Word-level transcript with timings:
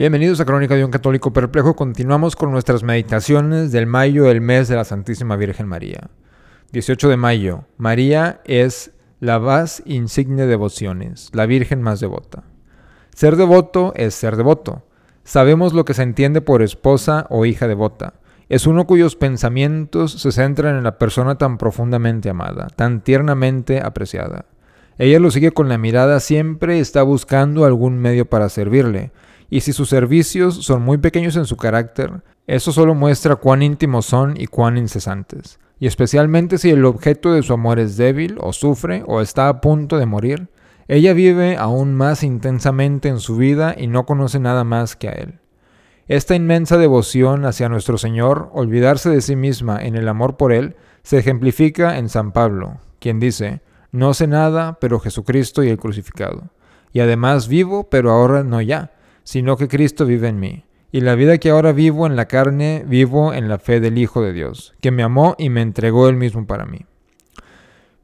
Bienvenidos 0.00 0.40
a 0.40 0.46
Crónica 0.46 0.76
de 0.76 0.84
un 0.86 0.90
Católico 0.90 1.34
Perplejo. 1.34 1.76
Continuamos 1.76 2.34
con 2.34 2.50
nuestras 2.50 2.82
meditaciones 2.82 3.70
del 3.70 3.86
mayo, 3.86 4.30
el 4.30 4.40
mes 4.40 4.66
de 4.66 4.76
la 4.76 4.84
Santísima 4.84 5.36
Virgen 5.36 5.68
María. 5.68 6.08
18 6.72 7.10
de 7.10 7.18
mayo. 7.18 7.66
María 7.76 8.40
es 8.46 8.92
la 9.20 9.38
más 9.38 9.82
insigne 9.84 10.46
devociones, 10.46 11.28
la 11.34 11.44
Virgen 11.44 11.82
más 11.82 12.00
devota. 12.00 12.44
Ser 13.14 13.36
devoto 13.36 13.92
es 13.94 14.14
ser 14.14 14.36
devoto. 14.36 14.86
Sabemos 15.22 15.74
lo 15.74 15.84
que 15.84 15.92
se 15.92 16.02
entiende 16.02 16.40
por 16.40 16.62
esposa 16.62 17.26
o 17.28 17.44
hija 17.44 17.68
devota. 17.68 18.14
Es 18.48 18.66
uno 18.66 18.86
cuyos 18.86 19.16
pensamientos 19.16 20.12
se 20.12 20.32
centran 20.32 20.78
en 20.78 20.84
la 20.84 20.96
persona 20.96 21.36
tan 21.36 21.58
profundamente 21.58 22.30
amada, 22.30 22.68
tan 22.74 23.02
tiernamente 23.02 23.82
apreciada. 23.84 24.46
Ella 24.96 25.20
lo 25.20 25.30
sigue 25.30 25.52
con 25.52 25.68
la 25.68 25.76
mirada 25.76 26.20
siempre 26.20 26.80
está 26.80 27.02
buscando 27.02 27.66
algún 27.66 27.98
medio 27.98 28.24
para 28.24 28.48
servirle 28.48 29.12
y 29.50 29.60
si 29.60 29.72
sus 29.72 29.88
servicios 29.88 30.54
son 30.64 30.82
muy 30.82 30.98
pequeños 30.98 31.36
en 31.36 31.44
su 31.44 31.56
carácter, 31.56 32.22
eso 32.46 32.70
solo 32.70 32.94
muestra 32.94 33.36
cuán 33.36 33.62
íntimos 33.62 34.06
son 34.06 34.40
y 34.40 34.46
cuán 34.46 34.78
incesantes. 34.78 35.58
Y 35.80 35.88
especialmente 35.88 36.56
si 36.56 36.70
el 36.70 36.84
objeto 36.84 37.32
de 37.32 37.42
su 37.42 37.52
amor 37.52 37.80
es 37.80 37.96
débil 37.96 38.36
o 38.40 38.52
sufre 38.52 39.02
o 39.06 39.20
está 39.20 39.48
a 39.48 39.60
punto 39.60 39.98
de 39.98 40.06
morir, 40.06 40.48
ella 40.86 41.12
vive 41.14 41.56
aún 41.56 41.94
más 41.94 42.22
intensamente 42.22 43.08
en 43.08 43.18
su 43.18 43.36
vida 43.36 43.74
y 43.76 43.88
no 43.88 44.06
conoce 44.06 44.38
nada 44.38 44.62
más 44.62 44.94
que 44.94 45.08
a 45.08 45.12
Él. 45.12 45.40
Esta 46.06 46.34
inmensa 46.34 46.76
devoción 46.78 47.44
hacia 47.44 47.68
nuestro 47.68 47.98
Señor, 47.98 48.50
olvidarse 48.52 49.10
de 49.10 49.20
sí 49.20 49.36
misma 49.36 49.78
en 49.80 49.96
el 49.96 50.08
amor 50.08 50.36
por 50.36 50.52
Él, 50.52 50.76
se 51.02 51.18
ejemplifica 51.18 51.98
en 51.98 52.08
San 52.08 52.32
Pablo, 52.32 52.78
quien 52.98 53.20
dice, 53.20 53.62
no 53.90 54.14
sé 54.14 54.26
nada, 54.26 54.78
pero 54.80 55.00
Jesucristo 55.00 55.62
y 55.62 55.68
el 55.68 55.78
crucificado. 55.78 56.50
Y 56.92 57.00
además 57.00 57.48
vivo, 57.48 57.88
pero 57.88 58.10
ahora 58.10 58.42
no 58.42 58.60
ya 58.60 58.90
sino 59.30 59.56
que 59.56 59.68
Cristo 59.68 60.06
vive 60.06 60.26
en 60.26 60.40
mí. 60.40 60.64
Y 60.90 61.02
la 61.02 61.14
vida 61.14 61.38
que 61.38 61.50
ahora 61.50 61.70
vivo 61.70 62.04
en 62.04 62.16
la 62.16 62.24
carne, 62.24 62.82
vivo 62.84 63.32
en 63.32 63.48
la 63.48 63.60
fe 63.60 63.78
del 63.78 63.96
Hijo 63.96 64.20
de 64.22 64.32
Dios, 64.32 64.74
que 64.80 64.90
me 64.90 65.04
amó 65.04 65.36
y 65.38 65.50
me 65.50 65.62
entregó 65.62 66.08
él 66.08 66.16
mismo 66.16 66.48
para 66.48 66.66
mí. 66.66 66.80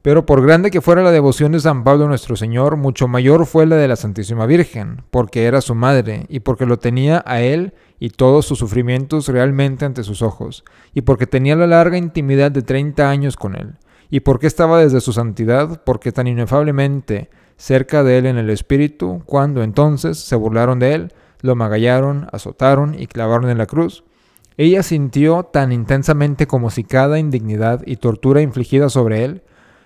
Pero 0.01 0.25
por 0.25 0.41
grande 0.41 0.71
que 0.71 0.79
fuera 0.79 1.03
la 1.03 1.11
devoción 1.11 1.51
de 1.51 1.59
San 1.59 1.83
Pablo 1.83 2.07
nuestro 2.07 2.37
Señor, 2.37 2.77
mucho 2.77 3.09
mayor 3.09 3.45
fue 3.45 3.65
la 3.65 3.75
de 3.75 3.89
la 3.89 3.97
Santísima 3.97 4.45
Virgen, 4.45 5.01
porque 5.11 5.43
era 5.43 5.59
su 5.59 5.75
madre, 5.75 6.27
y 6.29 6.39
porque 6.39 6.65
lo 6.65 6.79
tenía 6.79 7.21
a 7.25 7.41
él 7.41 7.73
y 7.99 8.11
todos 8.11 8.45
sus 8.45 8.59
sufrimientos 8.59 9.27
realmente 9.27 9.83
ante 9.83 10.03
sus 10.03 10.21
ojos, 10.21 10.63
y 10.93 11.01
porque 11.01 11.27
tenía 11.27 11.57
la 11.57 11.67
larga 11.67 11.97
intimidad 11.97 12.51
de 12.51 12.61
treinta 12.61 13.09
años 13.09 13.35
con 13.35 13.57
él, 13.57 13.73
y 14.09 14.21
porque 14.21 14.47
estaba 14.47 14.79
desde 14.79 15.01
su 15.01 15.11
santidad, 15.11 15.83
porque 15.83 16.13
tan 16.13 16.27
inefablemente 16.27 17.29
cerca 17.57 18.03
de 18.03 18.19
él 18.19 18.25
en 18.25 18.37
el 18.37 18.49
espíritu, 18.49 19.21
cuando 19.25 19.63
entonces 19.63 20.19
se 20.19 20.35
burlaron 20.35 20.79
de 20.79 20.93
él, 20.93 21.13
lo 21.41 21.55
magallaron, 21.55 22.27
azotaron 22.31 22.95
y 22.97 23.07
clavaron 23.07 23.49
en 23.49 23.57
la 23.57 23.65
cruz. 23.65 24.03
Ella 24.57 24.81
sintió 24.81 25.43
tan 25.43 25.71
intensamente 25.71 26.47
como 26.47 26.69
si 26.69 26.83
cada 26.83 27.19
indignidad 27.19 27.81
y 27.85 27.97
tortura 27.97 28.41
infligida 28.41 28.89
sobre 28.89 29.23
él 29.23 29.43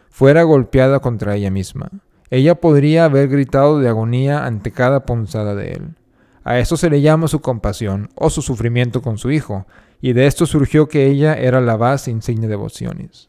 fuera 0.10 0.44
golpeada 0.44 1.00
contra 1.00 1.36
ella 1.36 1.52
misma. 1.52 1.90
Ella 2.30 2.56
podría 2.56 3.06
haber 3.06 3.28
gritado 3.28 3.80
de 3.80 3.90
agonía 3.90 4.46
ante 4.46 4.72
cada 4.72 5.06
punzada 5.06 5.56
de 5.56 5.74
él. 5.74 5.96
A 6.44 6.60
esto 6.60 6.78
se 6.78 6.90
le 6.90 7.02
llama 7.02 7.28
su 7.28 7.42
compasión 7.42 8.10
o 8.16 8.30
su 8.30 8.42
sufrimiento 8.42 9.02
con 9.02 9.18
su 9.18 9.32
hijo, 9.32 9.68
y 10.00 10.14
de 10.14 10.26
esto 10.26 10.46
surgió 10.46 10.88
que 10.88 11.08
ella 11.08 11.36
era 11.36 11.62
la 11.62 11.76
base 11.76 12.10
insigne 12.10 12.48
devociones. 12.48 13.20